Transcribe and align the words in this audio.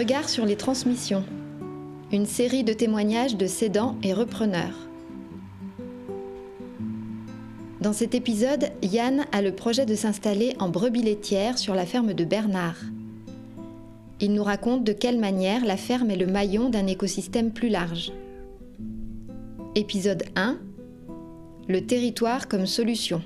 Regard 0.00 0.30
sur 0.30 0.46
les 0.46 0.56
transmissions. 0.56 1.24
Une 2.10 2.24
série 2.24 2.64
de 2.64 2.72
témoignages 2.72 3.36
de 3.36 3.46
cédants 3.46 3.96
et 4.02 4.14
repreneurs. 4.14 4.88
Dans 7.82 7.92
cet 7.92 8.14
épisode, 8.14 8.70
Yann 8.80 9.26
a 9.30 9.42
le 9.42 9.54
projet 9.54 9.84
de 9.84 9.94
s'installer 9.94 10.56
en 10.58 10.70
brebis 10.70 11.02
laitière 11.02 11.58
sur 11.58 11.74
la 11.74 11.84
ferme 11.84 12.14
de 12.14 12.24
Bernard. 12.24 12.78
Il 14.22 14.32
nous 14.32 14.42
raconte 14.42 14.84
de 14.84 14.94
quelle 14.94 15.20
manière 15.20 15.66
la 15.66 15.76
ferme 15.76 16.10
est 16.10 16.16
le 16.16 16.26
maillon 16.26 16.70
d'un 16.70 16.86
écosystème 16.86 17.52
plus 17.52 17.68
large. 17.68 18.10
Épisode 19.74 20.22
1 20.34 20.56
Le 21.68 21.84
territoire 21.84 22.48
comme 22.48 22.64
solution. 22.64 23.20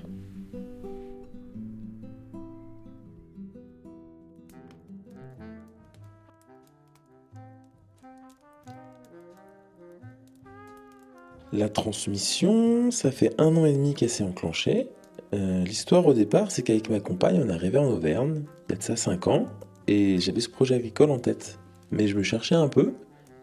La 11.54 11.68
transmission, 11.68 12.90
ça 12.90 13.12
fait 13.12 13.32
un 13.38 13.56
an 13.56 13.64
et 13.64 13.72
demi 13.72 13.94
qu'elle 13.94 14.10
s'est 14.10 14.24
enclenchée. 14.24 14.88
Euh, 15.34 15.62
l'histoire 15.62 16.04
au 16.04 16.12
départ, 16.12 16.50
c'est 16.50 16.62
qu'avec 16.62 16.90
ma 16.90 16.98
compagne, 16.98 17.40
on 17.40 17.48
est 17.48 17.52
arrivé 17.52 17.78
en 17.78 17.86
Auvergne, 17.86 18.42
il 18.68 18.72
y 18.72 18.74
a 18.74 18.78
de 18.78 18.82
ça 18.82 18.96
5 18.96 19.28
ans, 19.28 19.46
et 19.86 20.18
j'avais 20.18 20.40
ce 20.40 20.48
projet 20.48 20.74
agricole 20.74 21.12
en 21.12 21.20
tête. 21.20 21.60
Mais 21.92 22.08
je 22.08 22.16
me 22.16 22.24
cherchais 22.24 22.56
un 22.56 22.66
peu, 22.66 22.94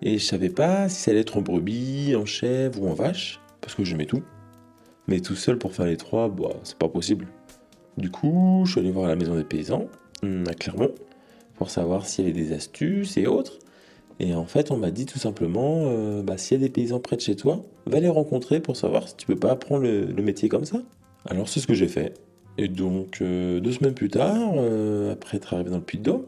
et 0.01 0.17
je 0.17 0.25
savais 0.25 0.49
pas 0.49 0.89
si 0.89 1.03
ça 1.03 1.11
allait 1.11 1.21
être 1.21 1.37
en 1.37 1.41
brebis, 1.41 2.13
en 2.17 2.25
chèvre 2.25 2.83
ou 2.83 2.89
en 2.89 2.93
vache, 2.93 3.39
parce 3.61 3.75
que 3.75 3.85
j'aimais 3.85 4.07
tout. 4.07 4.23
Mais 5.07 5.21
tout 5.21 5.35
seul 5.35 5.57
pour 5.57 5.73
faire 5.73 5.85
les 5.85 5.95
trois, 5.95 6.27
bah, 6.27 6.49
c'est 6.63 6.77
pas 6.77 6.89
possible. 6.89 7.29
Du 7.95 8.11
coup, 8.11 8.63
je 8.65 8.71
suis 8.71 8.81
allé 8.81 8.91
voir 8.91 9.07
la 9.07 9.15
maison 9.15 9.35
des 9.35 9.45
paysans, 9.45 9.87
à 10.21 10.53
Clermont, 10.53 10.91
pour 11.55 11.69
savoir 11.69 12.05
s'il 12.05 12.27
y 12.27 12.29
avait 12.29 12.37
des 12.37 12.51
astuces 12.51 13.15
et 13.15 13.25
autres. 13.25 13.59
Et 14.19 14.35
en 14.35 14.45
fait, 14.45 14.71
on 14.71 14.77
m'a 14.77 14.91
dit 14.91 15.05
tout 15.05 15.19
simplement, 15.19 15.83
euh, 15.85 16.21
bah, 16.21 16.37
s'il 16.37 16.59
y 16.59 16.63
a 16.63 16.67
des 16.67 16.71
paysans 16.71 16.99
près 16.99 17.15
de 17.15 17.21
chez 17.21 17.35
toi, 17.35 17.63
va 17.85 17.99
les 17.99 18.09
rencontrer 18.09 18.59
pour 18.59 18.75
savoir 18.75 19.07
si 19.07 19.15
tu 19.15 19.25
peux 19.25 19.35
pas 19.35 19.51
apprendre 19.51 19.83
le, 19.83 20.21
métier 20.21 20.49
comme 20.49 20.65
ça. 20.65 20.81
Alors 21.25 21.49
c'est 21.49 21.59
ce 21.59 21.67
que 21.67 21.73
j'ai 21.73 21.87
fait. 21.87 22.13
Et 22.57 22.67
donc, 22.67 23.19
euh, 23.21 23.59
deux 23.59 23.71
semaines 23.71 23.93
plus 23.93 24.09
tard, 24.09 24.53
euh, 24.55 25.13
après 25.13 25.37
être 25.37 25.53
arrivé 25.53 25.69
dans 25.69 25.77
le 25.77 25.83
Puy-de-Dôme, 25.83 26.25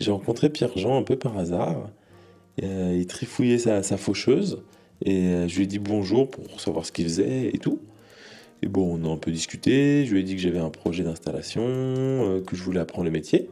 j'ai 0.00 0.10
rencontré 0.10 0.48
Pierre-Jean 0.48 0.98
un 0.98 1.02
peu 1.02 1.16
par 1.16 1.36
hasard. 1.38 1.90
il 2.60 3.06
trifouillait 3.06 3.58
sa, 3.58 3.82
faucheuse 3.96 4.62
et 5.04 5.48
je 5.48 5.56
lui 5.56 5.64
ai 5.64 5.66
dit 5.66 5.78
bonjour 5.78 6.28
pour 6.30 6.60
savoir 6.60 6.86
ce 6.86 6.92
qu'il 6.92 7.04
faisait 7.04 7.50
et 7.52 7.58
tout. 7.58 7.80
Et 8.62 8.68
bon, 8.68 8.98
on 9.00 9.08
a 9.08 9.12
un 9.12 9.16
peu 9.16 9.30
discuté, 9.30 10.04
je 10.06 10.12
lui 10.12 10.20
ai 10.20 10.22
dit 10.24 10.34
que 10.34 10.40
j'avais 10.40 10.58
un 10.58 10.70
projet 10.70 11.04
d'installation, 11.04 11.62
que 12.46 12.56
je 12.56 12.62
voulais 12.62 12.80
apprendre 12.80 13.04
le 13.04 13.10
métier. 13.10 13.48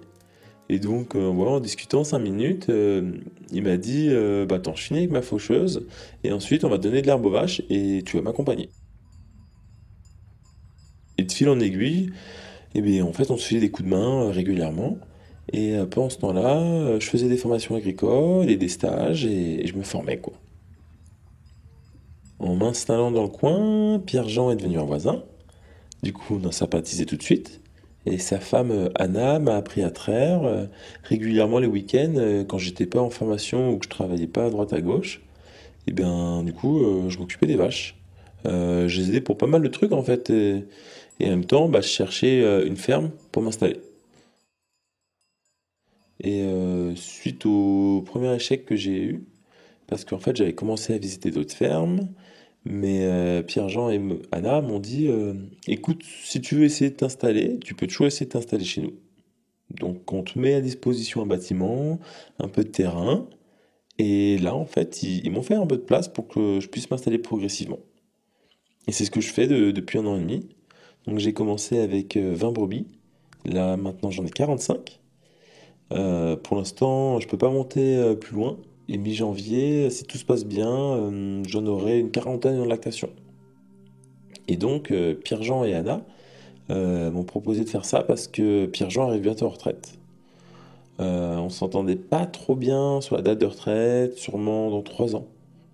Et 0.69 0.79
donc, 0.79 1.15
euh, 1.15 1.29
en 1.29 1.61
discutant 1.61 2.03
5 2.03 2.19
minutes, 2.19 2.69
euh, 2.71 3.13
il 3.53 3.63
m'a 3.63 3.77
dit 3.77 4.09
euh, 4.11 4.47
Bah, 4.47 4.57
attends, 4.57 4.75
je 4.75 4.83
finis 4.83 5.01
avec 5.01 5.13
ma 5.13 5.23
faucheuse, 5.23 5.87
et 6.25 6.33
ensuite 6.33 6.65
on 6.65 6.69
va 6.69 6.79
donner 6.79 7.03
de 7.03 7.07
l'herbe 7.07 7.25
aux 7.25 7.31
vaches, 7.31 7.63
et 7.71 8.03
tu 8.05 8.17
vas 8.17 8.23
m'accompagner. 8.23 8.69
Et 11.19 11.23
de 11.23 11.33
fil 11.33 11.49
en 11.49 11.61
aiguille, 11.61 12.11
et 12.75 12.79
eh 12.79 12.83
bien, 12.83 13.05
en 13.05 13.13
fait, 13.13 13.31
on 13.31 13.37
se 13.37 13.47
faisait 13.47 13.61
des 13.61 13.71
coups 13.71 13.89
de 13.89 13.95
main 13.95 14.31
régulièrement. 14.31 14.99
Et 15.53 15.77
pendant 15.91 16.11
ce 16.11 16.19
temps-là, 16.19 16.99
je 16.99 17.07
faisais 17.07 17.29
des 17.29 17.39
formations 17.39 17.75
agricoles 17.77 18.51
et 18.51 18.57
des 18.57 18.69
stages, 18.69 19.25
et, 19.25 19.65
et 19.65 19.67
je 19.67 19.77
me 19.77 19.83
formais, 19.83 20.19
quoi. 20.19 20.35
En 22.39 22.57
m'installant 22.57 23.13
dans 23.13 23.23
le 23.23 23.29
coin, 23.29 23.99
Pierre-Jean 24.05 24.51
est 24.51 24.57
devenu 24.57 24.79
un 24.79 24.85
voisin. 24.85 25.23
Du 26.03 26.13
coup, 26.13 26.39
on 26.43 26.49
a 26.49 26.53
sympathisé 26.53 27.07
tout 27.07 27.17
de 27.17 27.23
suite. 27.23 27.63
Et 28.07 28.19
sa 28.19 28.39
femme 28.39 28.71
euh, 28.71 28.89
Anna 28.95 29.41
m'a 29.41 29.57
appris 29.57 29.83
à 29.83 29.91
traire 29.91 30.45
euh, 30.45 30.67
régulièrement 31.03 31.59
les 31.59 31.67
week-ends 31.67 32.15
euh, 32.17 32.45
quand 32.45 32.57
j'étais 32.57 32.87
pas 32.87 33.01
en 33.01 33.11
formation 33.11 33.73
ou 33.73 33.79
que 33.79 33.85
je 33.85 33.91
travaillais 33.91 34.29
pas 34.29 34.47
à 34.47 34.51
droite 34.51 34.73
à 34.73 34.81
gauche. 34.81 35.21
Et 35.89 35.93
bien 35.93 36.43
du 36.45 36.53
coup, 36.53 37.09
je 37.09 37.19
m'occupais 37.19 37.47
des 37.47 37.55
vaches. 37.55 37.97
je 38.45 39.01
les 39.01 39.09
aidais 39.09 39.21
pour 39.21 39.39
pas 39.39 39.47
mal 39.47 39.63
de 39.63 39.69
trucs 39.69 39.93
en 39.93 40.03
fait. 40.03 40.31
Et, 40.31 40.65
en 41.23 41.29
même 41.29 41.45
temps, 41.45 41.69
bah, 41.69 41.81
je 41.81 41.89
cherchais 41.89 42.43
une 42.67 42.77
ferme 42.77 43.11
pour 43.31 43.43
m'installer. 43.43 43.81
Et 46.25 46.45
suite 46.97 47.47
au 47.47 48.03
premier 48.05 48.35
échec 48.35 48.67
que 48.67 48.75
j'ai 48.75 49.01
eu, 49.01 49.25
parce 49.87 50.05
qu'en 50.05 50.19
fait 50.19 50.35
j'avais 50.35 50.55
commencé 50.55 50.93
à 50.93 50.99
visiter 50.99 51.31
d'autres 51.31 51.55
fermes, 51.55 52.09
mais 52.69 53.05
euh, 53.05 53.43
Pierre-Jean 53.43 53.91
et 53.91 54.01
Anna 54.33 54.61
m'ont 54.61 54.81
dit 54.81 55.07
euh, 55.07 55.35
écoute, 55.69 56.03
si 56.25 56.41
tu 56.41 56.57
veux 56.57 56.65
essayer 56.65 56.91
de 56.91 56.97
t'installer, 56.97 57.61
tu 57.61 57.75
peux 57.75 57.87
toujours 57.87 58.09
essayer 58.09 58.27
de 58.27 58.33
t'installer 58.33 58.65
chez 58.65 58.83
nous. 58.83 58.95
Donc 59.71 60.13
on 60.13 60.25
te 60.25 60.37
met 60.37 60.55
à 60.55 60.61
disposition 60.61 61.23
un 61.23 61.27
bâtiment, 61.27 62.01
un 62.41 62.49
peu 62.49 62.65
de 62.65 62.69
terrain. 62.69 63.29
Et 63.99 64.37
là, 64.39 64.55
en 64.55 64.67
fait, 64.67 65.03
ils, 65.05 65.31
m'ont 65.31 65.43
fait 65.43 65.55
un 65.55 65.67
peu 65.67 65.77
de 65.77 65.83
place 65.83 66.09
pour 66.09 66.27
que 66.27 66.59
je 66.61 66.69
puisse 66.69 66.91
m'installer 66.91 67.19
progressivement. 67.19 67.79
Et 68.89 68.93
c'est 68.93 69.05
ce 69.05 69.11
que 69.13 69.21
je 69.21 69.33
fais 69.33 69.47
depuis 69.47 69.99
un 69.99 70.07
an 70.07 70.17
et 70.17 70.21
demi. 70.21 70.49
Donc 71.07 71.19
j'ai 71.19 71.33
commencé 71.33 71.79
avec 71.79 72.17
20 72.17 72.49
euh, 72.49 72.51
brebis. 72.51 72.87
Là, 73.45 73.77
maintenant, 73.77 74.11
j'en 74.11 74.27
ai 74.27 74.31
45. 74.31 75.01
pour 75.89 76.57
l'instant, 76.57 77.21
je 77.21 77.27
ne 77.27 77.31
peux 77.31 77.39
pas 77.39 77.51
monter 77.51 78.17
plus 78.21 78.35
loin. 78.35 78.59
Et 78.89 78.99
mi-janvier, 78.99 79.91
si 79.91 80.05
tout 80.05 80.17
se 80.17 80.25
passe 80.25 80.45
bien, 80.45 80.71
euh, 80.71 81.43
j'en 81.47 81.67
aurai 81.67 81.99
une 81.99 82.11
quarantaine 82.11 82.61
en 82.61 82.65
lactation. 82.65 83.11
Et 84.47 84.57
donc, 84.57 84.93
euh, 84.93 85.15
Pierre-Jean 85.15 85.65
et 85.65 85.75
Anna 85.75 86.03
euh, 86.71 87.11
m'ont 87.11 87.25
proposé 87.25 87.65
de 87.65 87.69
faire 87.69 87.85
ça 87.85 88.03
parce 88.03 88.29
que 88.29 88.67
Pierre-Jean 88.67 89.09
arrive 89.09 89.23
bientôt 89.23 89.47
en 89.47 89.51
retraite. 89.51 89.99
on 90.99 91.49
s'entendait 91.49 91.97
pas 91.97 92.27
trop 92.27 92.55
bien 92.55 93.01
sur 93.01 93.17
la 93.17 93.23
date 93.23 93.39
de 93.39 93.47
retraite, 93.47 94.17
sûrement 94.17 94.71
dans 94.71 94.83
trois 94.83 95.17
ans. 95.17 95.27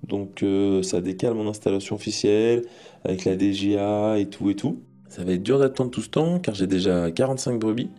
Donc 0.08 0.44
ça 0.82 1.00
décale 1.00 1.34
mon 1.34 1.48
installation 1.48 1.94
officielle 1.94 2.64
avec 3.04 3.24
la 3.24 3.36
DGA 3.36 4.18
et 4.18 4.26
tout 4.26 4.50
et 4.50 4.56
tout. 4.56 4.80
Ça 5.08 5.22
va 5.22 5.32
être 5.32 5.42
dur 5.42 5.58
d'attendre 5.58 5.90
tout 5.90 6.00
ce 6.00 6.08
temps 6.08 6.40
car 6.40 6.54
j'ai 6.54 6.66
déjà 6.66 7.10
45 7.10 7.58
brebis 7.58 7.90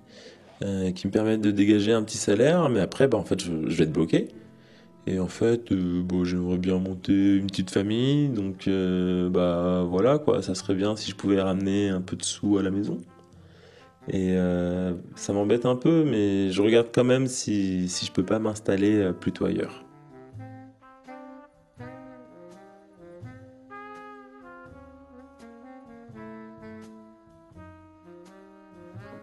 qui 0.59 1.07
me 1.07 1.11
permettent 1.11 1.41
de 1.41 1.51
dégager 1.51 1.93
un 1.93 2.03
petit 2.03 2.17
salaire, 2.17 2.69
mais 2.69 2.79
après, 2.79 3.07
bah, 3.07 3.17
en 3.17 3.23
fait, 3.23 3.41
je 3.41 3.51
vais 3.51 3.83
être 3.83 3.91
bloqué. 3.91 4.29
Et 5.05 5.19
en 5.19 5.27
fait, 5.27 5.71
euh, 5.71 6.01
bon, 6.01 6.23
j'aimerais 6.23 6.57
bien 6.57 6.79
monter 6.79 7.35
une 7.35 7.47
petite 7.47 7.71
famille, 7.71 8.29
donc 8.29 8.67
euh, 8.67 9.29
bah 9.29 9.83
voilà 9.85 10.17
quoi, 10.17 10.41
ça 10.41 10.55
serait 10.55 10.75
bien 10.75 10.95
si 10.95 11.11
je 11.11 11.15
pouvais 11.15 11.41
ramener 11.41 11.89
un 11.89 12.01
peu 12.01 12.15
de 12.15 12.23
sous 12.23 12.57
à 12.57 12.63
la 12.63 12.71
maison. 12.71 12.97
Et 14.09 14.33
euh, 14.37 14.93
ça 15.15 15.33
m'embête 15.33 15.65
un 15.65 15.75
peu, 15.75 16.05
mais 16.05 16.51
je 16.51 16.61
regarde 16.61 16.87
quand 16.93 17.03
même 17.03 17.27
si, 17.27 17.89
si 17.89 18.05
je 18.05 18.11
peux 18.13 18.23
pas 18.25 18.39
m'installer 18.39 19.11
plutôt 19.19 19.45
ailleurs. 19.45 19.83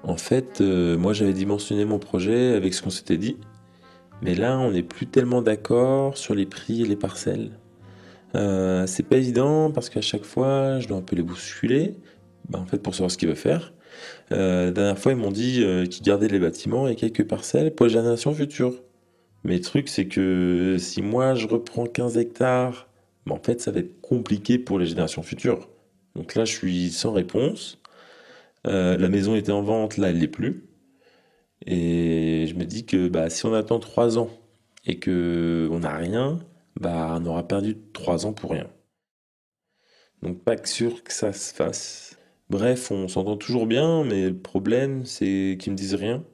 En 0.03 0.17
fait, 0.17 0.61
moi 0.61 1.13
j'avais 1.13 1.33
dimensionné 1.33 1.85
mon 1.85 1.99
projet 1.99 2.55
avec 2.55 2.75
ce 2.75 2.83
qu'on 2.83 2.91
s'était 2.91 3.17
dit. 3.17 3.37
Mais 4.23 4.35
là, 4.35 4.59
on 4.59 4.73
n'est 4.73 4.83
plus 4.83 5.07
tellement 5.07 5.43
d'accord 5.43 6.17
sur 6.17 6.35
les 6.35 6.47
prix 6.47 6.83
et 6.83 6.87
les 6.87 6.97
parcelles. 6.97 7.53
Euh, 8.35 8.87
c'est 8.87 9.03
pas 9.03 9.17
évident 9.17 9.71
parce 9.71 9.89
qu'à 9.91 10.03
chaque 10.03 10.25
fois, 10.25 10.79
je 10.79 10.89
dois 10.89 10.99
un 10.99 11.03
peu 11.03 11.17
les 11.17 11.23
bousculer, 11.23 11.95
bah, 12.49 12.59
en 12.61 12.67
fait, 12.67 12.79
pour 12.79 12.95
savoir 12.95 13.11
ce 13.11 13.19
qu'ils 13.19 13.29
veulent 13.29 13.37
faire. 13.37 13.73
Euh, 14.33 14.67
la 14.67 14.71
dernière 14.73 14.99
fois, 14.99 15.13
ils 15.13 15.19
m'ont 15.19 15.31
dit 15.31 15.63
euh, 15.65 15.87
qu'ils 15.87 16.05
gardaient 16.05 16.29
les 16.29 16.39
bâtiments 16.39 16.87
et 16.87 16.97
quelques 16.97 17.27
parcelles 17.27 17.75
pour 17.75 17.87
les 17.87 17.93
générations 17.93 18.35
futures. 18.35 18.75
Mais 19.45 19.55
le 19.55 19.63
truc, 19.63 19.89
c'est 19.89 20.07
que 20.07 20.77
si 20.79 21.03
moi 21.03 21.35
je 21.35 21.47
reprends 21.47 21.87
15 21.87 22.19
hectares, 22.19 22.89
bah, 23.27 23.35
en 23.35 23.43
fait, 23.43 23.61
ça 23.61 23.71
va 23.71 23.81
être 23.81 24.01
compliqué 24.03 24.59
pour 24.59 24.79
les 24.79 24.87
générations 24.87 25.23
futures. 25.23 25.69
Donc 26.15 26.35
là, 26.35 26.45
je 26.45 26.53
suis 26.53 26.91
sans 26.91 27.13
réponse. 27.13 27.79
la 28.65 29.09
maison 29.09 29.35
était 29.37 29.53
en 29.53 29.63
vente, 29.63 29.97
là, 29.97 30.11
elle 30.11 30.19
l'est 30.19 30.29
plus. 30.29 30.70
Et 31.67 32.47
je 32.47 32.55
me 32.55 32.65
dis 32.65 32.87
que 32.87 33.09
bah, 33.09 33.31
si 33.31 33.47
on 33.47 33.55
attend 33.55 33.79
trois 33.81 34.19
ans 34.19 34.31
et 34.87 34.99
qu'on 34.99 35.79
n'a 35.81 35.97
rien, 35.97 36.39
bah, 36.77 37.19
on 37.21 37.27
aura 37.27 37.47
perdu 37.47 37.77
trois 37.93 38.27
ans 38.27 38.33
pour 38.33 38.51
rien. 38.53 38.69
Donc 40.23 40.43
pas 40.43 40.57
que 40.57 40.69
sûr 40.69 41.03
que 41.03 41.13
ça 41.13 41.33
se 41.33 41.55
fasse. 41.55 42.19
Bref, 42.51 42.91
on 42.91 43.09
s'entend 43.09 43.37
toujours 43.37 43.67
bien, 43.67 44.05
mais 44.05 44.29
le 44.29 44.39
problème, 44.39 45.05
c'est 45.05 45.57
qu'ils 45.61 45.73
me 45.73 45.77
disent 45.77 45.95
rien. 45.95 46.25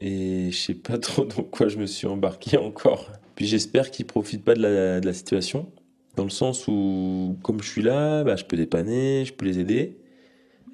Et 0.00 0.50
je 0.50 0.56
sais 0.56 0.74
pas 0.74 0.98
trop 0.98 1.24
dans 1.24 1.42
quoi 1.44 1.68
je 1.68 1.78
me 1.78 1.86
suis 1.86 2.06
embarqué 2.06 2.56
encore. 2.58 3.10
Puis 3.34 3.46
j'espère 3.46 3.90
qu'ils 3.90 4.06
profitent 4.06 4.44
pas 4.44 4.54
de 4.54 4.62
la, 4.62 5.00
de 5.00 5.06
la, 5.06 5.12
situation, 5.14 5.72
dans 6.16 6.24
le 6.24 6.30
sens 6.30 6.68
où, 6.68 7.38
comme 7.42 7.62
je 7.62 7.68
suis 7.68 7.82
là, 7.82 8.24
bah, 8.24 8.36
je 8.36 8.44
peux 8.44 8.56
dépanner, 8.56 9.24
je 9.24 9.32
peux 9.32 9.46
les 9.46 9.58
aider. 9.58 10.01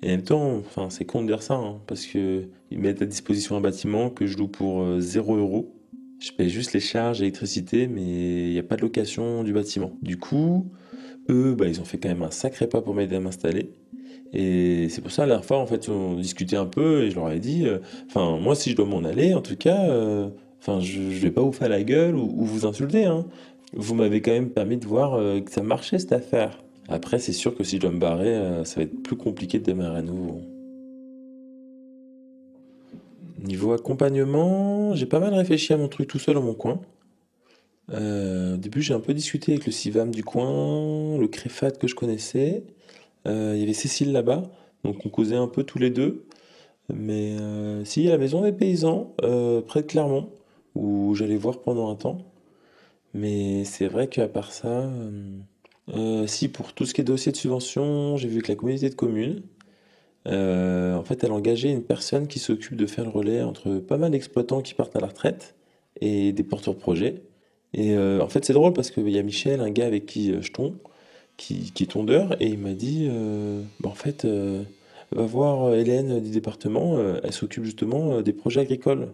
Et 0.02 0.06
en 0.06 0.10
même 0.10 0.22
temps, 0.22 0.56
enfin, 0.58 0.90
c'est 0.90 1.04
con 1.04 1.22
de 1.22 1.26
dire 1.26 1.42
ça, 1.42 1.54
hein, 1.54 1.80
parce 1.86 2.06
qu'ils 2.06 2.48
mettent 2.70 3.02
à 3.02 3.06
disposition 3.06 3.56
un 3.56 3.60
bâtiment 3.60 4.10
que 4.10 4.26
je 4.26 4.36
loue 4.38 4.48
pour 4.48 5.00
0 5.00 5.34
euh, 5.34 5.38
euros. 5.40 5.74
Je 6.20 6.32
paye 6.32 6.48
juste 6.48 6.72
les 6.72 6.80
charges 6.80 7.18
d'électricité, 7.18 7.86
mais 7.88 8.02
il 8.02 8.52
n'y 8.52 8.58
a 8.58 8.62
pas 8.62 8.76
de 8.76 8.82
location 8.82 9.44
du 9.44 9.52
bâtiment. 9.52 9.92
Du 10.02 10.16
coup, 10.16 10.66
eux, 11.30 11.54
bah, 11.54 11.66
ils 11.66 11.80
ont 11.80 11.84
fait 11.84 11.98
quand 11.98 12.08
même 12.08 12.22
un 12.22 12.30
sacré 12.30 12.68
pas 12.68 12.80
pour 12.80 12.94
m'aider 12.94 13.16
à 13.16 13.20
m'installer. 13.20 13.70
Et 14.32 14.88
c'est 14.90 15.00
pour 15.00 15.10
ça, 15.10 15.22
la 15.22 15.28
dernière 15.28 15.44
fois, 15.44 15.58
en 15.58 15.66
fait, 15.66 15.88
on 15.88 16.14
discutait 16.14 16.56
un 16.56 16.66
peu 16.66 17.04
et 17.04 17.10
je 17.10 17.16
leur 17.16 17.30
ai 17.30 17.40
dit, 17.40 17.66
euh, 17.66 17.78
enfin, 18.06 18.38
moi, 18.38 18.54
si 18.54 18.70
je 18.70 18.76
dois 18.76 18.86
m'en 18.86 19.04
aller, 19.04 19.34
en 19.34 19.42
tout 19.42 19.56
cas, 19.56 19.88
euh, 19.88 20.28
Enfin, 20.60 20.80
je, 20.80 21.00
ne 21.00 21.10
vais 21.10 21.30
pas 21.30 21.40
vous 21.40 21.52
faire 21.52 21.68
la 21.68 21.84
gueule 21.84 22.16
ou, 22.16 22.44
vous 22.44 22.66
insulter. 22.66 23.04
Hein. 23.04 23.26
Vous 23.74 23.94
m'avez 23.94 24.20
quand 24.20 24.32
même 24.32 24.50
permis 24.50 24.76
de 24.76 24.86
voir 24.86 25.16
que 25.44 25.50
ça 25.52 25.62
marchait 25.62 26.00
cette 26.00 26.12
affaire. 26.12 26.58
Après, 26.88 27.18
c'est 27.18 27.34
sûr 27.34 27.54
que 27.54 27.64
si 27.64 27.76
je 27.76 27.82
dois 27.82 27.90
me 27.90 27.98
barrer, 27.98 28.34
euh, 28.34 28.64
ça 28.64 28.76
va 28.76 28.82
être 28.84 29.02
plus 29.02 29.16
compliqué 29.16 29.58
de 29.58 29.64
démarrer 29.64 29.98
à 29.98 30.02
nouveau. 30.02 30.40
Niveau 33.38 33.72
accompagnement, 33.72 34.94
j'ai 34.94 35.06
pas 35.06 35.20
mal 35.20 35.34
réfléchi 35.34 35.72
à 35.74 35.76
mon 35.76 35.88
truc 35.88 36.08
tout 36.08 36.18
seul 36.18 36.34
dans 36.34 36.42
mon 36.42 36.54
coin. 36.54 36.80
Euh, 37.90 38.54
au 38.54 38.56
début, 38.56 38.80
j'ai 38.80 38.94
un 38.94 39.00
peu 39.00 39.12
discuté 39.12 39.52
avec 39.52 39.66
le 39.66 39.72
CIVAM 39.72 40.10
du 40.10 40.24
coin, 40.24 41.18
le 41.18 41.28
CREFAT 41.28 41.72
que 41.72 41.86
je 41.86 41.94
connaissais. 41.94 42.64
Euh, 43.26 43.52
il 43.54 43.60
y 43.60 43.62
avait 43.62 43.74
Cécile 43.74 44.12
là-bas, 44.12 44.42
donc 44.82 45.04
on 45.04 45.10
causait 45.10 45.36
un 45.36 45.46
peu 45.46 45.64
tous 45.64 45.78
les 45.78 45.90
deux. 45.90 46.24
Mais 46.92 47.36
si, 47.84 48.08
a 48.08 48.12
la 48.12 48.18
maison 48.18 48.40
des 48.42 48.52
paysans, 48.52 49.14
près 49.66 49.82
de 49.82 49.86
Clermont, 49.86 50.30
où 50.74 51.14
j'allais 51.14 51.36
voir 51.36 51.60
pendant 51.60 51.90
un 51.90 51.96
temps. 51.96 52.18
Mais 53.12 53.64
c'est 53.64 53.88
vrai 53.88 54.08
qu'à 54.08 54.26
part 54.26 54.52
ça, 54.52 54.90
si 56.26 56.48
pour 56.48 56.72
tout 56.72 56.86
ce 56.86 56.94
qui 56.94 57.00
est 57.00 57.04
dossier 57.04 57.32
de 57.32 57.36
subvention, 57.36 58.16
j'ai 58.16 58.28
vu 58.28 58.42
que 58.42 58.48
la 58.48 58.56
communauté 58.56 58.90
de 58.90 58.94
communes, 58.94 59.42
en 60.26 61.02
fait, 61.04 61.24
elle 61.24 61.30
a 61.30 61.34
engagé 61.34 61.70
une 61.70 61.82
personne 61.82 62.28
qui 62.28 62.38
s'occupe 62.38 62.76
de 62.76 62.86
faire 62.86 63.04
le 63.04 63.10
relais 63.10 63.42
entre 63.42 63.78
pas 63.78 63.96
mal 63.96 64.10
d'exploitants 64.10 64.62
qui 64.62 64.74
partent 64.74 64.96
à 64.96 65.00
la 65.00 65.06
retraite 65.08 65.54
et 66.00 66.32
des 66.32 66.42
porteurs 66.42 66.74
de 66.74 66.78
projets. 66.80 67.22
Et 67.74 67.96
euh, 67.96 68.20
en 68.20 68.28
fait, 68.28 68.44
c'est 68.44 68.52
drôle 68.52 68.72
parce 68.72 68.90
qu'il 68.90 69.08
y 69.08 69.18
a 69.18 69.22
Michel, 69.22 69.60
un 69.60 69.70
gars 69.70 69.86
avec 69.86 70.06
qui 70.06 70.32
euh, 70.32 70.42
je 70.42 70.52
tombe, 70.52 70.76
qui, 71.36 71.72
est 71.80 71.90
tondeur, 71.90 72.40
et 72.42 72.48
il 72.48 72.58
m'a 72.58 72.74
dit 72.74 73.06
euh, 73.08 73.62
bah, 73.80 73.90
en 73.90 73.94
fait, 73.94 74.26
va 75.12 75.22
voir 75.22 75.74
Hélène 75.74 76.20
du 76.20 76.30
département, 76.30 76.98
elle 77.22 77.32
s'occupe 77.32 77.64
justement 77.64 78.20
des 78.22 78.32
projets 78.32 78.60
agricoles. 78.60 79.12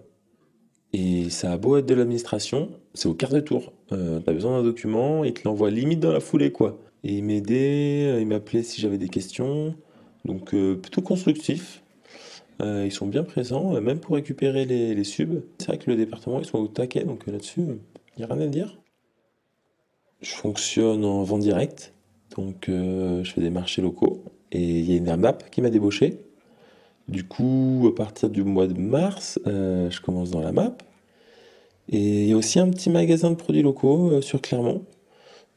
Et 0.97 1.29
ça 1.29 1.53
a 1.53 1.57
beau 1.57 1.77
être 1.77 1.87
de 1.87 1.95
l'administration, 1.95 2.71
c'est 2.95 3.09
au 3.09 3.15
quart 3.15 3.33
de 3.33 3.41
tour. 3.41 3.73
T'as 3.89 4.33
besoin 4.33 4.59
d'un 4.59 4.63
document, 4.63 5.25
il 5.25 5.35
te 5.35 5.41
l'envoie 5.45 5.69
limite 5.71 5.99
dans 5.99 6.13
la 6.13 6.21
foulée, 6.21 6.53
quoi. 6.53 6.79
Et 7.03 7.15
il 7.15 7.25
m'aidait, 7.25 8.23
il 8.23 8.27
m'appelait 8.29 8.63
si 8.63 8.81
j'avais 8.81 8.99
des 8.99 9.09
questions. 9.09 9.75
Donc 10.25 10.51
plutôt 10.51 11.03
constructif. 11.03 11.83
ils 12.61 12.93
sont 12.93 13.09
bien 13.09 13.25
présents, 13.25 13.81
même 13.81 13.99
pour 13.99 14.15
récupérer 14.15 14.67
les, 14.67 14.95
les 14.95 15.05
subs. 15.05 15.43
C'est 15.59 15.67
vrai 15.67 15.79
que 15.79 15.91
le 15.91 15.97
département, 15.97 16.39
ils 16.39 16.47
sont 16.47 16.59
au 16.59 16.69
taquet, 16.69 17.03
donc 17.03 17.27
là-dessus, 17.27 17.63
il 18.17 18.19
n'y 18.19 18.25
a 18.25 18.33
rien 18.33 18.45
à 18.45 18.47
dire. 18.47 18.79
Je 20.21 20.33
fonctionne 20.33 21.05
en 21.05 21.23
vente 21.25 21.41
directe, 21.41 21.93
donc 22.37 22.69
euh, 22.69 23.23
je 23.25 23.33
fais 23.33 23.41
des 23.41 23.51
marchés 23.51 23.83
locaux. 23.83 24.25
Et 24.53 24.63
il 24.63 24.91
y 24.91 24.95
a 24.95 24.97
une 24.97 25.21
map 25.21 25.33
qui 25.51 25.61
m'a 25.61 25.71
débauché. 25.71 26.21
Du 27.09 27.25
coup, 27.25 27.91
à 27.93 27.95
partir 27.95 28.31
du 28.31 28.43
mois 28.45 28.67
de 28.67 28.79
mars, 28.79 29.39
euh, 29.47 29.91
je 29.91 30.01
commence 30.01 30.31
dans 30.31 30.41
la 30.41 30.53
map. 30.53 30.77
Et 31.89 32.23
il 32.25 32.29
y 32.29 32.33
a 32.33 32.37
aussi 32.37 32.59
un 32.59 32.71
petit 32.71 32.91
magasin 32.91 33.31
de 33.31 33.37
produits 33.37 33.63
locaux 33.63 34.11
euh, 34.11 34.21
sur 34.21 34.41
Clermont. 34.41 34.85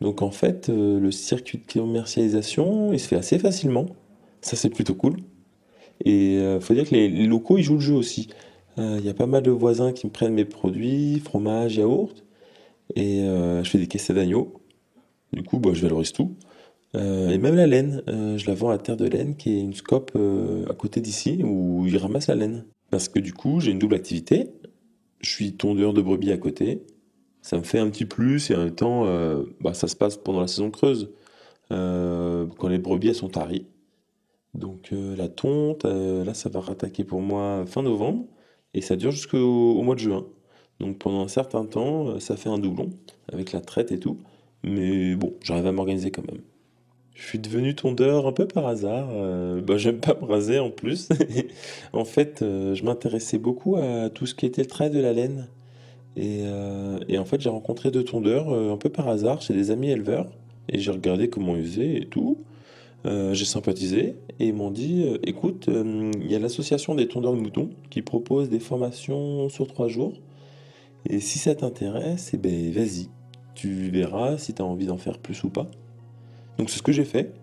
Donc 0.01 0.21
en 0.21 0.31
fait, 0.31 0.69
le 0.69 1.11
circuit 1.11 1.57
de 1.57 1.79
commercialisation, 1.79 2.93
il 2.93 2.99
se 2.99 3.07
fait 3.07 3.15
assez 3.15 3.39
facilement. 3.39 3.87
Ça, 4.41 4.55
c'est 4.55 4.69
plutôt 4.69 4.93
cool. 4.93 5.17
Et 6.05 6.35
il 6.35 6.61
faut 6.61 6.75
dire 6.75 6.87
que 6.87 6.93
les, 6.93 7.09
locaux, 7.25 7.57
ils 7.57 7.63
jouent 7.63 7.75
le 7.75 7.79
jeu 7.79 7.95
aussi. 7.95 8.29
Il 8.77 9.03
y 9.03 9.09
a 9.09 9.15
pas 9.15 9.25
mal 9.25 9.41
de 9.41 9.49
voisins 9.49 9.93
qui 9.93 10.05
me 10.05 10.11
prennent 10.11 10.35
mes 10.35 10.45
produits, 10.45 11.19
fromage, 11.19 11.77
yaourt. 11.77 12.27
Et 12.95 13.21
euh, 13.21 13.63
je 13.63 13.69
fais 13.69 13.77
des 13.77 13.87
caisses 13.87 14.11
d'agneau. 14.11 14.53
Du 15.33 15.43
coup, 15.43 15.59
bah, 15.59 15.71
je 15.73 15.81
valorise 15.81 16.13
tout. 16.13 16.35
Euh, 16.95 17.29
et 17.29 17.37
même 17.37 17.55
la 17.55 17.67
laine, 17.67 18.01
euh, 18.07 18.37
je 18.37 18.47
la 18.47 18.55
vends 18.55 18.69
à 18.69 18.77
Terre 18.77 18.97
de 18.97 19.05
Laine, 19.05 19.35
qui 19.35 19.57
est 19.57 19.59
une 19.59 19.73
scope 19.73 20.17
à 20.69 20.73
côté 20.73 21.01
d'ici, 21.01 21.41
où 21.43 21.85
ils 21.85 21.97
ramassent 21.97 22.27
la 22.27 22.35
laine. 22.35 22.65
Parce 22.89 23.09
que 23.09 23.19
du 23.19 23.33
coup, 23.33 23.59
j'ai 23.59 23.71
une 23.71 23.79
double 23.79 23.95
activité. 23.95 24.51
Je 25.19 25.29
suis 25.29 25.53
tondeur 25.53 25.93
de 25.93 26.01
brebis 26.01 26.31
à 26.31 26.37
côté. 26.37 26.85
Ça 27.41 27.57
me 27.57 27.63
fait 27.63 27.79
un 27.79 27.89
petit 27.89 28.05
plus, 28.05 28.51
et 28.51 28.55
en 28.55 28.59
même 28.59 28.75
temps, 28.75 29.05
bah, 29.61 29.73
ça 29.73 29.87
se 29.87 29.95
passe 29.95 30.17
pendant 30.17 30.41
la 30.41 30.47
saison 30.47 30.69
creuse, 30.71 31.11
quand 31.69 32.67
les 32.67 32.77
brebis 32.77 33.09
elles 33.09 33.15
sont 33.15 33.29
taries. 33.29 33.65
Donc 34.53 34.89
la 34.91 35.27
tonte, 35.27 35.85
là, 35.85 36.33
ça 36.33 36.49
va 36.49 36.59
rattaquer 36.59 37.03
pour 37.03 37.21
moi 37.21 37.65
fin 37.65 37.83
novembre, 37.83 38.25
et 38.73 38.81
ça 38.81 38.95
dure 38.95 39.11
jusqu'au 39.11 39.81
mois 39.81 39.95
de 39.95 39.99
juin. 39.99 40.25
Donc 40.79 40.99
pendant 40.99 41.23
un 41.23 41.27
certain 41.27 41.65
temps, 41.65 42.09
euh, 42.09 42.19
ça 42.19 42.37
fait 42.37 42.49
un 42.49 42.59
doublon 42.59 42.89
avec 43.31 43.51
la 43.51 43.61
traite 43.61 43.91
et 43.91 43.99
tout. 43.99 44.19
Mais 44.63 45.15
bon, 45.15 45.33
j'arrive 45.41 45.67
à 45.67 45.71
m'organiser 45.71 46.11
quand 46.11 46.25
même. 46.25 46.41
Je 47.17 47.23
suis 47.23 47.39
devenu 47.39 47.73
tondeur 47.73 48.27
un 48.27 48.31
peu 48.31 48.47
par 48.47 48.67
hasard. 48.67 49.09
Euh, 49.11 49.59
bah, 49.59 49.77
j'aime 49.77 49.99
pas 49.99 50.15
me 50.21 50.25
raser 50.25 50.59
en 50.59 50.69
plus. 50.69 51.09
en 51.93 52.05
fait, 52.05 52.41
euh, 52.41 52.75
je 52.75 52.83
m'intéressais 52.83 53.39
beaucoup 53.39 53.75
à 53.75 54.09
tout 54.09 54.27
ce 54.27 54.35
qui 54.35 54.45
était 54.45 54.61
le 54.61 54.67
trait 54.67 54.89
de 54.89 54.99
la 54.99 55.13
laine. 55.13 55.47
Et, 56.15 56.45
et 57.09 57.19
en 57.19 57.25
fait, 57.25 57.39
j'ai 57.39 57.49
rencontré 57.49 57.91
deux 57.91 58.03
tondeurs 58.03 58.51
un 58.51 58.77
peu 58.77 58.89
par 58.89 59.07
hasard 59.07 59.39
chez 59.39 59.53
des 59.53 59.69
amis 59.69 59.91
éleveurs. 59.91 60.27
Et 60.67 60.79
j'ai 60.79 60.89
regardé 60.89 61.29
comment 61.29 61.55
ils 61.55 61.63
faisaient 61.63 61.95
et 61.95 62.07
tout. 62.07 62.39
j'ai 63.05 63.45
sympathisé 63.45 64.15
et 64.39 64.47
ils 64.47 64.53
m'ont 64.53 64.71
dit 64.71 65.05
écoute, 65.21 65.69
il 65.69 66.31
y 66.31 66.33
a 66.33 66.39
l'association 66.39 66.95
des 66.95 67.07
tondeurs 67.07 67.33
de 67.33 67.39
moutons 67.39 67.69
qui 67.91 68.01
propose 68.01 68.49
des 68.49 68.59
formations 68.59 69.47
sur 69.49 69.67
trois 69.67 69.89
jours 69.89 70.13
et 71.09 71.19
si 71.19 71.39
ça 71.39 71.55
t'intéresse, 71.55 72.31
eh 72.33 72.37
ben 72.37 72.71
vas-y. 72.71 73.09
Tu 73.55 73.89
verras 73.89 74.37
si 74.37 74.53
tu 74.53 74.61
as 74.61 74.65
envie 74.65 74.87
d'en 74.87 74.97
faire 74.97 75.19
plus 75.19 75.43
ou 75.43 75.49
pas. 75.49 75.67
Donc 76.57 76.69
c'est 76.69 76.77
ce 76.77 76.83
que 76.83 76.91
j'ai 76.91 77.05
fait. 77.05 77.33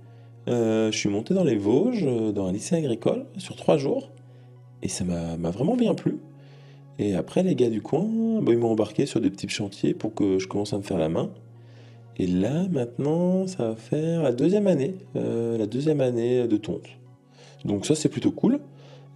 Euh, 0.48 0.92
je 0.92 0.98
suis 0.98 1.08
monté 1.08 1.34
dans 1.34 1.44
les 1.44 1.56
Vosges, 1.56 2.04
euh, 2.06 2.32
dans 2.32 2.46
un 2.46 2.52
lycée 2.52 2.76
agricole, 2.76 3.26
sur 3.38 3.56
trois 3.56 3.76
jours. 3.76 4.10
Et 4.82 4.88
ça 4.88 5.04
m'a 5.04 5.50
vraiment 5.50 5.76
bien 5.76 5.94
plu. 5.94 6.18
Et 6.98 7.14
après, 7.14 7.42
les 7.42 7.54
gars 7.54 7.70
du 7.70 7.80
coin, 7.80 8.06
bah, 8.42 8.52
ils 8.52 8.58
m'ont 8.58 8.70
embarqué 8.70 9.06
sur 9.06 9.20
des 9.20 9.30
petits 9.30 9.48
chantiers 9.48 9.94
pour 9.94 10.14
que 10.14 10.38
je 10.38 10.46
commence 10.46 10.74
à 10.74 10.78
me 10.78 10.82
faire 10.82 10.98
la 10.98 11.08
main. 11.08 11.30
Et 12.18 12.26
là, 12.26 12.66
maintenant, 12.70 13.46
ça 13.46 13.70
va 13.70 13.76
faire 13.76 14.22
la 14.22 14.32
deuxième 14.32 14.66
année, 14.66 14.94
euh, 15.16 15.56
la 15.56 15.66
deuxième 15.66 16.00
année 16.00 16.46
de 16.46 16.56
tonte. 16.56 16.86
Donc 17.64 17.86
ça, 17.86 17.94
c'est 17.94 18.10
plutôt 18.10 18.30
cool. 18.30 18.60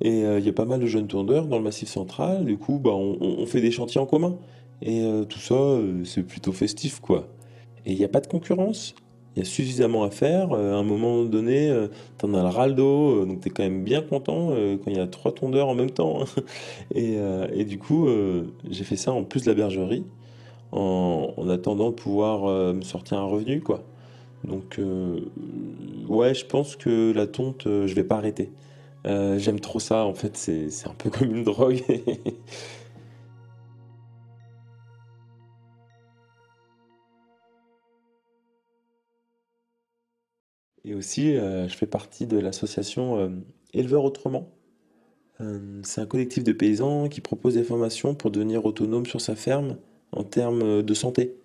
Et 0.00 0.20
il 0.20 0.44
y 0.44 0.48
a 0.48 0.52
pas 0.52 0.64
mal 0.64 0.78
de 0.78 0.86
jeunes 0.86 1.08
tondeurs 1.08 1.46
dans 1.48 1.58
le 1.58 1.64
Massif 1.64 1.88
central. 1.88 2.44
Du 2.44 2.56
coup, 2.56 2.78
bah, 2.78 2.94
on, 2.94 3.44
fait 3.46 3.60
des 3.60 3.72
chantiers 3.72 4.00
en 4.00 4.06
commun. 4.06 4.38
Et 4.80 5.02
tout 5.28 5.40
ça, 5.40 5.76
c'est 6.04 6.22
plutôt 6.22 6.52
festif, 6.52 7.00
quoi. 7.00 7.26
Et 7.84 7.92
il 7.92 7.98
n'y 7.98 8.04
a 8.04 8.08
pas 8.08 8.20
de 8.20 8.28
concurrence. 8.28 8.94
Suffisamment 9.44 10.04
à 10.04 10.10
faire. 10.10 10.52
à 10.52 10.56
un 10.56 10.82
moment 10.82 11.24
donné, 11.24 11.72
tu 12.18 12.26
en 12.26 12.34
as 12.34 12.42
le 12.42 12.48
ras 12.48 12.68
dos, 12.68 13.24
donc 13.24 13.40
tu 13.40 13.50
quand 13.50 13.62
même 13.62 13.84
bien 13.84 14.02
content 14.02 14.48
quand 14.50 14.90
il 14.90 14.96
y 14.96 15.00
a 15.00 15.06
trois 15.06 15.32
tondeurs 15.32 15.68
en 15.68 15.74
même 15.74 15.90
temps. 15.90 16.20
et, 16.94 17.64
du 17.64 17.78
coup, 17.78 18.08
j'ai 18.70 18.84
fait 18.84 18.96
ça 18.96 19.12
en 19.12 19.24
plus 19.24 19.44
de 19.44 19.50
la 19.50 19.54
bergerie, 19.54 20.04
en, 20.72 21.32
en 21.36 21.48
attendant 21.48 21.90
de 21.90 21.94
pouvoir 21.94 22.74
me 22.74 22.82
sortir 22.82 23.18
un 23.18 23.26
revenu, 23.26 23.60
quoi. 23.60 23.82
Donc, 24.44 24.80
ouais, 26.08 26.34
je 26.34 26.46
pense 26.46 26.76
que 26.76 27.12
la 27.12 27.26
tonte, 27.26 27.62
je 27.64 27.94
vais 27.94 28.04
pas 28.04 28.16
arrêter. 28.16 28.50
Euh, 29.06 29.38
j'aime 29.38 29.60
trop 29.60 29.80
ça, 29.80 30.04
en 30.04 30.14
fait, 30.14 30.36
c'est 30.36 30.68
un 30.86 30.94
peu 30.96 31.10
comme 31.18 31.34
une 31.34 31.44
drogue. 31.44 31.82
Et 40.88 40.94
aussi, 40.94 41.36
euh, 41.36 41.68
je 41.68 41.76
fais 41.76 41.86
partie 41.86 42.26
de 42.26 42.38
l'association 42.38 43.18
euh, 43.18 43.28
Éleveurs 43.74 44.04
Autrement. 44.04 44.48
c'est 45.84 46.00
un 46.00 46.06
collectif 46.06 46.42
de 46.42 46.52
paysans 46.52 47.08
qui 47.08 47.20
propose 47.20 47.54
des 47.54 47.62
formations 47.62 48.14
pour 48.14 48.30
devenir 48.30 48.64
autonome 48.64 49.06
sur 49.06 49.20
sa 49.20 49.36
ferme 49.36 49.76
en 50.10 50.24
termes 50.24 50.82
de 50.82 50.94
santé, 50.94 51.36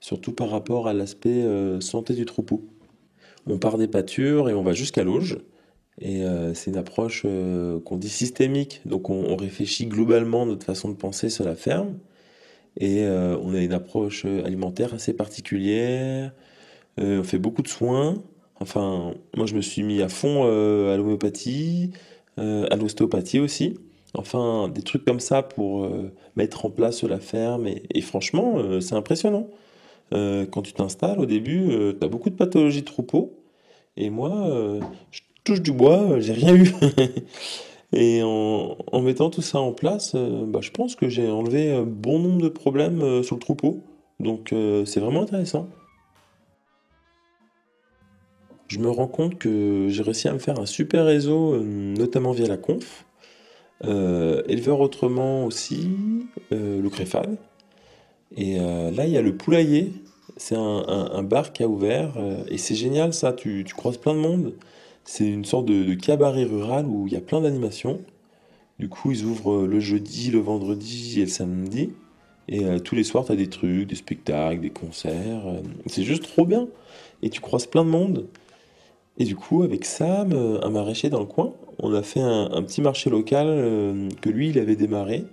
surtout 0.00 0.32
par 0.32 0.48
rapport 0.48 0.88
à 0.88 0.94
l'aspect 0.94 1.44
santé 1.80 2.14
du 2.14 2.24
troupeau. 2.24 2.64
On 3.46 3.58
part 3.58 3.76
des 3.76 3.88
pâtures 3.88 4.48
et 4.48 4.54
on 4.54 4.62
va 4.62 4.72
jusqu'à 4.72 5.04
l'auge. 5.04 5.38
Et 6.00 6.24
euh, 6.24 6.54
c'est 6.54 6.70
une 6.70 6.76
approche 6.76 7.22
euh, 7.24 7.80
qu'on 7.80 7.96
dit 7.96 8.08
systémique. 8.08 8.80
Donc 8.86 9.10
on, 9.10 9.36
réfléchit 9.36 9.86
globalement 9.86 10.46
notre 10.46 10.64
façon 10.64 10.88
de 10.88 10.94
penser 10.94 11.30
sur 11.30 11.44
la 11.44 11.54
ferme. 11.54 11.98
Et 12.78 13.04
euh, 13.04 13.38
on 13.42 13.54
a 13.54 13.60
une 13.60 13.72
approche 13.72 14.24
alimentaire 14.24 14.94
assez 14.94 15.12
particulière. 15.14 16.32
on 16.98 17.22
fait 17.22 17.38
beaucoup 17.38 17.62
de 17.62 17.68
soins. 17.68 18.22
Enfin, 18.64 19.14
moi 19.36 19.46
je 19.46 19.54
me 19.54 19.60
suis 19.60 19.82
mis 19.82 20.02
à 20.02 20.08
fond 20.08 20.44
à 20.44 20.96
l'homéopathie, 20.96 21.92
à 22.38 22.76
l'ostéopathie 22.76 23.38
aussi. 23.38 23.78
Enfin, 24.16 24.68
des 24.68 24.82
trucs 24.82 25.04
comme 25.04 25.20
ça 25.20 25.42
pour 25.42 25.88
mettre 26.36 26.64
en 26.66 26.70
place 26.70 27.04
la 27.04 27.20
ferme. 27.20 27.66
Et, 27.66 28.00
franchement, 28.00 28.80
c'est 28.80 28.94
impressionnant. 28.94 29.48
quand 30.12 30.62
tu 30.62 30.72
t'installes, 30.72 31.20
au 31.20 31.26
début, 31.26 31.68
tu 32.00 32.04
as 32.04 32.08
beaucoup 32.08 32.30
de 32.30 32.36
pathologies 32.36 32.80
de 32.80 32.86
troupeau. 32.86 33.38
Et 33.96 34.10
moi, 34.10 34.50
je 35.10 35.20
touche 35.44 35.60
du 35.60 35.72
bois, 35.72 36.18
j'ai 36.20 36.32
rien 36.32 36.56
eu. 36.56 36.72
Et 37.94 38.22
en, 38.24 38.76
mettant 39.02 39.30
tout 39.30 39.42
ça 39.42 39.60
en 39.60 39.72
place, 39.72 40.12
euh, 40.16 40.44
bah, 40.46 40.58
je 40.60 40.70
pense 40.70 40.96
que 40.96 41.08
j'ai 41.08 41.30
enlevé 41.30 41.80
bon 41.86 42.18
nombre 42.18 42.42
de 42.42 42.48
problèmes 42.48 43.02
euh, 43.02 43.22
sur 43.22 43.36
le 43.36 43.40
troupeau. 43.40 43.82
Donc 44.18 44.52
euh, 44.52 44.84
c'est 44.84 44.98
vraiment 44.98 45.22
intéressant. 45.22 45.68
Je 48.68 48.78
me 48.78 48.90
rends 48.90 49.06
compte 49.06 49.38
que 49.38 49.86
j'ai 49.88 50.02
réussi 50.02 50.28
à 50.28 50.32
me 50.32 50.38
faire 50.38 50.58
un 50.58 50.66
super 50.66 51.04
réseau, 51.04 51.58
notamment 51.60 52.32
via 52.32 52.46
la 52.46 52.56
conf. 52.56 53.04
éleveur 53.82 54.80
autrement 54.80 55.44
aussi, 55.44 55.90
le 56.50 56.88
Créfad. 56.88 57.36
Et 58.36 58.56
là, 58.56 59.06
il 59.06 59.10
y 59.10 59.18
a 59.18 59.22
le 59.22 59.36
poulailler. 59.36 59.92
C'est 60.38 60.56
un, 60.56 61.22
bar 61.22 61.52
qui 61.52 61.62
a 61.62 61.68
ouvert. 61.68 62.14
et 62.48 62.56
c'est 62.56 62.74
génial 62.74 63.12
ça, 63.12 63.34
tu, 63.34 63.64
croises 63.76 63.98
plein 63.98 64.14
de 64.14 64.20
monde. 64.20 64.54
C'est 65.04 65.28
une 65.28 65.44
sorte 65.44 65.66
de, 65.66 65.94
cabaret 65.94 66.44
rural 66.44 66.86
où 66.86 67.06
il 67.06 67.12
y 67.12 67.16
a 67.16 67.20
plein 67.20 67.42
d'animations. 67.42 68.00
Du 68.78 68.88
coup, 68.88 69.12
ils 69.12 69.24
ouvrent 69.24 69.66
le 69.66 69.78
jeudi, 69.78 70.30
le 70.30 70.40
vendredi 70.40 71.20
et 71.20 71.24
le 71.24 71.30
samedi. 71.30 71.90
Et 72.48 72.64
euh, 72.64 72.78
tous 72.78 72.94
les 72.94 73.04
soirs, 73.04 73.24
tu 73.24 73.32
as 73.32 73.36
des 73.36 73.48
trucs, 73.48 73.86
des 73.86 73.94
spectacles, 73.94 74.60
des 74.60 74.70
concerts. 74.70 75.46
Euh, 75.46 75.60
c'est 75.86 76.02
juste 76.02 76.24
trop 76.24 76.44
bien. 76.44 76.68
Et 77.22 77.30
tu 77.30 77.40
croises 77.40 77.66
plein 77.66 77.84
de 77.84 77.90
monde. 77.90 78.26
Et 79.18 79.24
du 79.24 79.36
coup, 79.36 79.62
avec 79.62 79.84
Sam, 79.84 80.32
euh, 80.32 80.58
un 80.62 80.70
maraîcher 80.70 81.08
dans 81.10 81.20
le 81.20 81.26
coin, 81.26 81.52
on 81.78 81.92
a 81.94 82.02
fait 82.02 82.20
un, 82.20 82.62
petit 82.62 82.80
marché 82.80 83.10
local 83.10 83.46
que 84.20 84.30
lui, 84.30 84.50
il 84.50 84.58
avait 84.60 84.76
démarré 84.76 85.24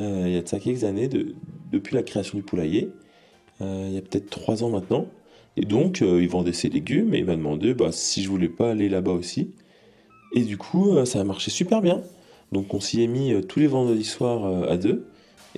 il 0.00 0.30
y 0.30 0.38
a 0.38 0.40
de 0.40 0.48
ça 0.48 0.58
quelques 0.58 0.84
années, 0.84 1.06
depuis 1.70 1.94
la 1.94 2.02
création 2.02 2.38
du 2.38 2.42
poulailler. 2.42 2.88
il 3.60 3.92
y 3.92 3.98
a 3.98 4.00
peut-être 4.00 4.30
trois 4.30 4.64
ans 4.64 4.70
maintenant. 4.70 5.06
Et 5.58 5.66
donc, 5.66 6.00
il 6.00 6.26
vendait 6.30 6.54
ses 6.54 6.70
légumes 6.70 7.12
et 7.12 7.18
il 7.18 7.26
m'a 7.26 7.36
demandé 7.36 7.74
bah, 7.74 7.92
si 7.92 8.22
je 8.22 8.30
voulais 8.30 8.48
pas 8.48 8.70
aller 8.70 8.88
là-bas 8.88 9.12
aussi. 9.12 9.50
Et 10.34 10.44
du 10.44 10.56
coup, 10.56 10.96
ça 11.04 11.20
a 11.20 11.24
marché 11.24 11.50
super 11.50 11.82
bien. 11.82 12.00
Donc, 12.52 12.72
on 12.72 12.80
s'y 12.80 13.02
est 13.02 13.06
mis 13.06 13.34
tous 13.46 13.60
les 13.60 13.66
vendredis 13.66 14.04
soirs 14.04 14.66
à 14.66 14.78
deux 14.78 15.04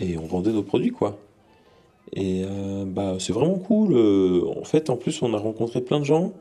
et 0.00 0.18
on 0.18 0.26
vendait 0.26 0.50
nos 0.50 0.64
produits 0.64 0.90
quoi. 0.90 1.16
Et 2.12 2.44
euh, 2.44 2.84
bah, 2.86 3.16
c'est 3.18 3.32
vraiment 3.32 3.58
cool. 3.58 3.94
Euh, 3.94 4.42
en 4.56 4.64
fait, 4.64 4.90
en 4.90 4.96
plus, 4.96 5.22
on 5.22 5.34
a 5.34 5.38
rencontré 5.38 5.80
plein 5.80 5.98
de 5.98 6.04
gens. 6.04 6.32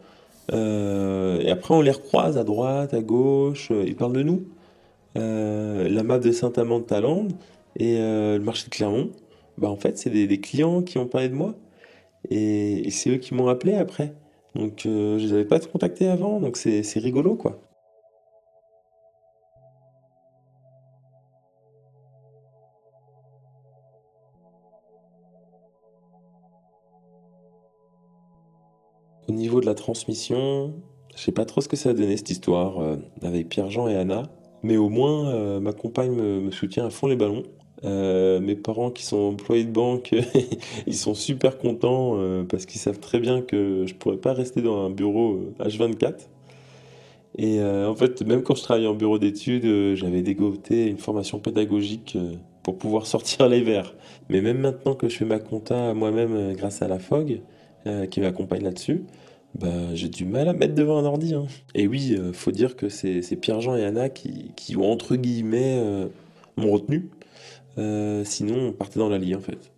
Euh, 0.52 1.40
et 1.42 1.50
après, 1.50 1.74
on 1.74 1.82
les 1.82 1.92
recroise 1.92 2.38
à 2.38 2.44
droite, 2.44 2.94
à 2.94 3.02
gauche. 3.02 3.72
ils 3.72 3.96
parlent 3.96 4.14
de 4.14 4.24
nous. 4.24 4.46
la 5.16 6.04
map 6.04 6.20
de 6.20 6.32
Saint-Amand 6.32 6.80
de 6.80 6.86
Talende 6.86 7.34
et 7.78 7.98
le 8.00 8.40
marché 8.40 8.66
de 8.66 8.70
Clermont. 8.72 9.12
Bah, 9.58 9.70
en 9.70 9.78
fait, 9.78 9.98
c'est 9.98 10.10
des, 10.10 10.42
clients 10.42 10.82
qui 10.82 10.98
ont 10.98 11.08
parlé 11.08 11.30
de 11.30 11.36
moi. 11.36 11.56
Et, 12.30 12.88
et 12.88 12.92
c'est 12.92 13.12
eux 13.12 13.18
qui 13.18 13.34
m'ont 13.34 13.48
appelé 13.48 13.76
après. 13.76 14.14
Donc, 14.56 14.82
je 14.86 15.18
les 15.18 15.34
avais 15.34 15.46
pas 15.46 15.60
contactés 15.60 16.08
avant. 16.08 16.40
Donc, 16.40 16.58
c'est 16.58 17.00
rigolo, 17.00 17.36
quoi. 17.36 17.60
De 29.64 29.68
la 29.70 29.76
transmission, 29.76 30.74
je 31.16 31.22
sais 31.22 31.32
pas 31.32 31.46
trop 31.46 31.62
ce 31.62 31.68
que 31.68 31.76
ça 31.76 31.90
a 31.90 31.94
donné 31.94 32.18
cette 32.18 32.30
histoire 32.30 32.80
euh, 32.80 32.98
avec 33.22 33.50
Pierre-Jean 33.50 33.88
et 33.88 33.96
Anna, 33.96 34.24
mais 34.62 34.78
au 34.78 34.90
moins 34.90 35.30
euh, 35.30 35.60
ma 35.60 35.74
compagne 35.74 36.12
me, 36.12 36.52
soutient 36.52 36.86
à 36.86 36.90
fond 36.90 37.08
les 37.08 37.16
ballons. 37.16 37.44
Euh, 37.86 38.40
mes 38.40 38.56
parents 38.56 38.92
qui 38.92 39.04
sont 39.04 39.18
employés 39.18 39.66
de 39.66 39.72
banque, 39.72 40.14
ils 40.88 40.96
sont 40.96 41.14
super 41.14 41.58
contents 41.58 42.18
parce 42.48 42.66
qu'ils 42.66 42.80
savent 42.80 43.00
très 43.00 43.20
bien 43.20 43.42
que 43.42 43.86
je 43.86 43.94
pourrais 43.96 44.18
pas 44.18 44.34
rester 44.34 44.62
dans 44.62 44.86
un 44.86 44.90
bureau 44.90 45.40
H24. 45.60 46.28
Et 47.40 47.62
en 47.64 47.96
fait, 47.96 48.22
même 48.22 48.44
quand 48.44 48.56
je 48.56 48.62
travaillais 48.62 48.88
en 48.88 48.94
bureau 48.94 49.18
d'études, 49.18 49.96
j'avais 49.96 50.22
dégoté 50.22 50.86
une 50.86 51.00
formation 51.00 51.40
pédagogique 51.40 52.18
pour 52.62 52.78
pouvoir 52.78 53.06
sortir 53.08 53.50
les 53.50 53.62
verres. 53.62 53.96
Mais 54.30 54.40
même 54.40 54.60
maintenant 54.60 54.94
que 54.94 55.10
je 55.10 55.18
fais 55.18 55.26
ma 55.26 55.40
compta 55.40 55.94
moi-même 55.94 56.54
grâce 56.54 56.82
à 56.82 56.88
la 56.88 57.00
FOG, 57.00 57.42
qui 58.10 58.22
m'accompagne 58.22 58.64
là-dessus, 58.64 59.04
bah, 59.56 59.94
j'ai 59.94 60.10
du 60.10 60.26
mal 60.26 60.48
à 60.48 60.54
mettre 60.54 60.74
devant 60.74 60.98
un 60.98 61.06
ordi. 61.06 61.36
Hein. 61.36 61.46
Et 61.76 61.88
oui, 61.88 62.16
euh, 62.18 62.34
faut 62.34 62.52
dire 62.52 62.76
que 62.76 62.90
c'est 62.90 63.36
Pierre-Jean 63.36 63.76
et 63.76 63.86
Anna 63.86 64.10
qui, 64.10 64.52
qui, 64.56 64.76
ont 64.76 64.92
entre 64.92 65.16
guillemets 65.16 65.78
euh, 65.78 66.08
m'ont 66.58 66.72
retenu. 66.72 67.10
sinon, 68.26 68.70
on 68.70 68.72
partait 68.74 69.00
dans 69.00 69.10
la 69.10 69.18
lie 69.18 69.36
en 69.36 69.42
fait. 69.42 69.72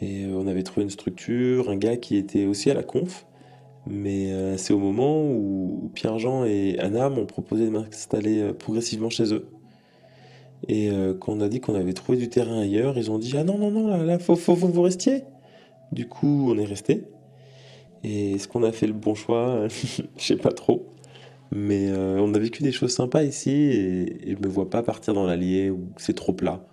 Et 0.00 0.26
on 0.26 0.46
avait 0.46 0.62
trouvé 0.62 0.84
une 0.84 0.90
structure, 0.90 1.70
un 1.70 1.76
gars 1.76 1.96
qui 1.96 2.16
était 2.16 2.46
aussi 2.46 2.70
à 2.70 2.74
la 2.74 2.82
conf. 2.82 3.26
Mais 3.86 4.30
c'est 4.58 4.74
au 4.74 4.78
moment 4.78 5.22
où 5.24 5.90
Pierre-Jean 5.94 6.44
et 6.44 6.78
Anna 6.78 7.08
m'ont 7.08 7.24
proposé 7.24 7.64
de 7.64 7.70
m'installer 7.70 8.52
progressivement 8.52 9.08
chez 9.08 9.32
eux. 9.32 9.46
Et 10.68 10.90
quand 11.18 11.32
on 11.32 11.40
a 11.40 11.48
dit 11.48 11.60
qu'on 11.60 11.74
avait 11.74 11.94
trouvé 11.94 12.18
du 12.18 12.28
terrain 12.28 12.60
ailleurs, 12.60 12.98
ils 12.98 13.10
ont 13.10 13.18
dit 13.18 13.34
Ah 13.36 13.44
non, 13.44 13.58
non, 13.58 13.70
non, 13.70 13.88
là, 13.88 14.04
là 14.04 14.18
faut, 14.18 14.36
faut, 14.36 14.54
faut 14.54 14.68
que 14.68 14.72
vous 14.72 14.82
restiez. 14.82 15.22
Du 15.90 16.06
coup, 16.06 16.48
on 16.50 16.58
est 16.58 16.66
resté. 16.66 17.04
Et 18.04 18.32
est-ce 18.32 18.48
qu'on 18.48 18.62
a 18.62 18.72
fait 18.72 18.86
le 18.86 18.92
bon 18.92 19.14
choix? 19.14 19.66
Je 20.16 20.22
sais 20.22 20.36
pas 20.36 20.52
trop. 20.52 20.86
Mais 21.50 21.88
euh, 21.88 22.18
on 22.20 22.34
a 22.34 22.38
vécu 22.38 22.62
des 22.62 22.72
choses 22.72 22.92
sympas 22.92 23.22
ici 23.22 23.50
et, 23.50 24.32
je 24.32 24.36
me 24.36 24.48
vois 24.48 24.68
pas 24.68 24.82
partir 24.82 25.14
dans 25.14 25.26
l'Allier 25.26 25.70
où 25.70 25.88
c'est 25.96 26.14
trop 26.14 26.32
plat. 26.32 26.64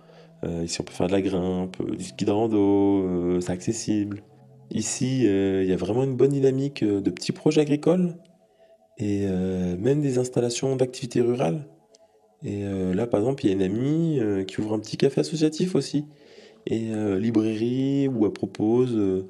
Euh, 0.44 0.64
ici, 0.64 0.80
on 0.80 0.84
peut 0.84 0.92
faire 0.92 1.06
de 1.06 1.12
la 1.12 1.22
grimpe, 1.22 1.82
du 1.96 2.04
ski 2.04 2.24
de 2.26 2.30
rando, 2.30 3.02
euh, 3.04 3.40
c'est 3.40 3.52
accessible. 3.52 4.22
Ici, 4.70 5.22
il 5.24 5.64
y 5.66 5.72
a 5.72 5.76
vraiment 5.76 6.02
une 6.02 6.16
bonne 6.16 6.32
dynamique 6.32 6.82
de 6.82 7.10
petits 7.10 7.30
projets 7.30 7.60
agricoles 7.60 8.16
et 8.98 9.24
même 9.24 10.00
des 10.00 10.18
installations 10.18 10.74
d'activités 10.74 11.20
rurales. 11.20 11.68
Et 12.42 12.64
là, 12.92 13.06
par 13.06 13.20
exemple, 13.20 13.44
il 13.44 13.48
y 13.48 13.50
a 13.52 13.54
une 13.54 13.62
amie 13.62 14.20
qui 14.48 14.60
ouvre 14.60 14.74
un 14.74 14.80
petit 14.80 14.96
café 14.96 15.20
associatif 15.20 15.76
aussi. 15.76 16.04
Et 16.66 16.90
librairie 17.16 18.08
où 18.08 18.26
elle 18.26 18.32
propose 18.32 19.24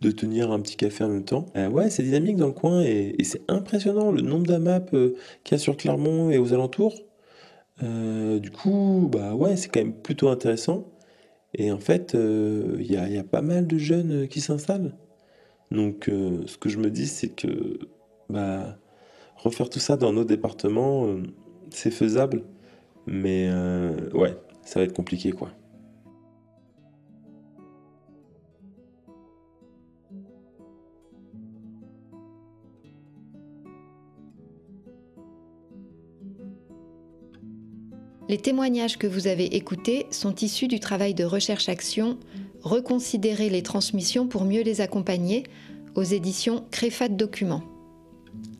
de 0.00 0.10
tenir 0.10 0.50
un 0.50 0.60
petit 0.60 0.76
café 0.76 1.04
en 1.04 1.08
même 1.08 1.24
temps. 1.24 1.46
Euh, 1.56 1.68
ouais, 1.68 1.90
c'est 1.90 2.02
dynamique 2.02 2.36
dans 2.36 2.46
le 2.46 2.52
coin 2.52 2.82
et, 2.82 3.16
c'est 3.24 3.42
impressionnant 3.48 4.12
le 4.12 4.22
nombre 4.22 4.46
d'AMAP 4.46 4.92
euh, 4.94 5.14
qu'il 5.44 5.56
y 5.56 5.56
a 5.56 5.58
sur 5.58 5.76
Clermont 5.76 6.30
et 6.30 6.38
aux 6.38 6.52
alentours. 6.52 6.94
Euh, 7.82 8.38
du 8.38 8.50
coup, 8.50 9.08
bah 9.10 9.34
ouais, 9.34 9.56
c'est 9.56 9.68
quand 9.68 9.80
même 9.80 9.94
plutôt 9.94 10.28
intéressant. 10.28 10.92
Et 11.54 11.72
en 11.72 11.78
fait, 11.78 12.14
il 12.14 12.86
y 12.86 12.96
a, 12.96 13.24
pas 13.24 13.40
mal 13.40 13.66
de 13.66 13.78
jeunes 13.78 14.28
qui 14.28 14.42
s'installent. 14.42 14.94
Donc, 15.70 16.04
ce 16.06 16.58
que 16.58 16.68
je 16.68 16.78
me 16.78 16.90
dis, 16.90 17.06
c'est 17.06 17.28
que 17.28 17.78
bah, 18.28 18.76
refaire 19.36 19.70
tout 19.70 19.78
ça 19.78 19.96
dans 19.96 20.12
nos 20.12 20.24
départements, 20.24 21.06
c'est 21.70 21.90
faisable. 21.90 22.42
Mais 23.06 23.48
ouais, 24.12 24.36
ça 24.64 24.80
va 24.80 24.84
être 24.84 24.92
compliqué, 24.92 25.32
quoi. 25.32 25.50
Les 38.28 38.38
témoignages 38.38 38.98
que 38.98 39.06
vous 39.06 39.28
avez 39.28 39.56
écoutés 39.56 40.06
sont 40.10 40.34
issus 40.34 40.66
du 40.66 40.80
travail 40.80 41.14
de 41.14 41.24
recherche-action 41.24 42.18
Reconsidérer 42.62 43.48
les 43.48 43.62
transmissions 43.62 44.26
pour 44.26 44.44
mieux 44.44 44.62
les 44.62 44.80
accompagner 44.80 45.44
aux 45.94 46.02
éditions 46.02 46.64
Créfat 46.72 47.08
Documents. 47.08 47.62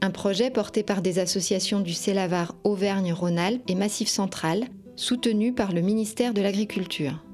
Un 0.00 0.10
projet 0.10 0.50
porté 0.50 0.84
par 0.84 1.02
des 1.02 1.18
associations 1.18 1.80
du 1.80 1.92
Célavar 1.92 2.54
Auvergne-Rhône-Alpes 2.62 3.62
et 3.66 3.74
Massif 3.74 4.08
Central, 4.08 4.66
soutenu 4.94 5.52
par 5.52 5.72
le 5.72 5.80
ministère 5.80 6.32
de 6.32 6.40
l'Agriculture. 6.40 7.24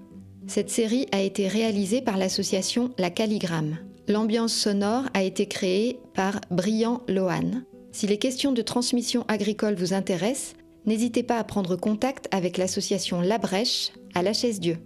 Cette 0.46 0.70
série 0.70 1.06
a 1.12 1.20
été 1.20 1.46
réalisée 1.46 2.00
par 2.00 2.16
l'association 2.16 2.90
La 2.96 3.10
Calligramme. 3.10 3.76
L'ambiance 4.08 4.54
sonore 4.54 5.04
a 5.12 5.22
été 5.22 5.46
créée 5.46 5.98
par 6.14 6.40
Brian 6.50 7.02
Lohan. 7.06 7.62
Si 7.92 8.06
les 8.06 8.18
questions 8.18 8.52
de 8.52 8.62
transmission 8.62 9.26
agricole 9.28 9.74
vous 9.74 9.92
intéressent, 9.92 10.54
n'hésitez 10.86 11.22
pas 11.22 11.38
à 11.38 11.44
prendre 11.44 11.76
contact 11.76 12.28
avec 12.30 12.56
l'association 12.58 13.20
La 13.20 13.38
Brèche 13.38 13.92
à 14.14 14.22
La 14.22 14.32
Chaise-Dieu. 14.32 14.78